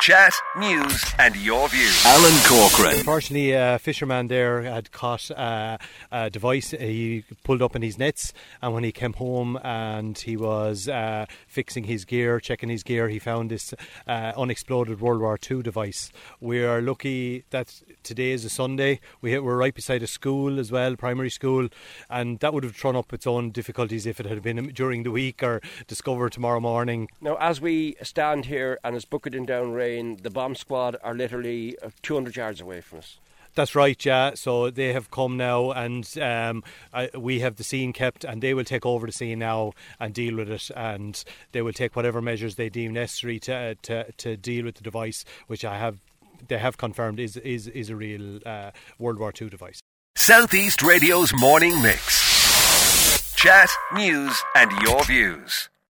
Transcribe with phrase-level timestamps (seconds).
[0.00, 2.06] Chat, news, and your views.
[2.06, 2.98] Alan Corcoran.
[2.98, 5.76] Unfortunately, a uh, fisherman there had caught uh,
[6.12, 6.70] a device.
[6.70, 8.32] He pulled up in his nets,
[8.62, 13.08] and when he came home and he was uh, fixing his gear, checking his gear,
[13.08, 13.74] he found this
[14.06, 16.12] uh, unexploded World War II device.
[16.40, 19.00] We are lucky that today is a Sunday.
[19.20, 21.68] We, we're right beside a school as well, primary school,
[22.08, 25.10] and that would have thrown up its own difficulties if it had been during the
[25.10, 27.08] week or discovered tomorrow morning.
[27.20, 31.78] Now, as we stand here and it's bucketing down rain, the bomb squad are literally
[31.80, 33.18] uh, 200 yards away from us.
[33.54, 34.34] That's right, yeah.
[34.34, 38.54] So they have come now, and um, I, we have the scene kept, and they
[38.54, 42.22] will take over the scene now and deal with it, and they will take whatever
[42.22, 45.98] measures they deem necessary to to, to deal with the device, which I have
[46.46, 49.80] they have confirmed is is is a real uh, World War II device.
[50.16, 53.34] Southeast Radio's morning mix.
[53.34, 55.68] Chat, news, and your views.